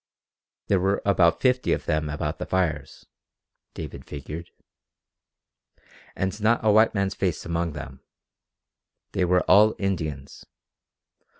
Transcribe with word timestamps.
There 0.67 0.79
were 0.79 0.99
about 1.05 1.41
fifty 1.41 1.73
of 1.73 1.85
them 1.85 2.09
about 2.09 2.39
the 2.39 2.47
fires, 2.47 3.05
David 3.75 4.03
figured. 4.03 4.49
And 6.15 6.41
not 6.41 6.65
a 6.65 6.71
white 6.71 6.95
man's 6.95 7.13
face 7.13 7.45
among 7.45 7.73
them. 7.73 8.01
They 9.11 9.25
were 9.25 9.41
all 9.41 9.75
Indians. 9.77 10.43